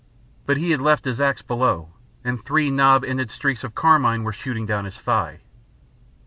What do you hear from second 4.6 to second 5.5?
down his thigh.